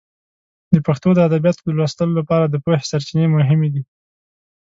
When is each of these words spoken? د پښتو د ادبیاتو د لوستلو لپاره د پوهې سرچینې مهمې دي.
د 0.73 0.75
پښتو 0.87 1.09
د 1.15 1.19
ادبیاتو 1.27 1.61
د 1.65 1.69
لوستلو 1.77 2.13
لپاره 2.19 2.45
د 2.47 2.55
پوهې 2.63 2.87
سرچینې 2.91 3.25
مهمې 3.37 3.69
دي. 3.73 3.83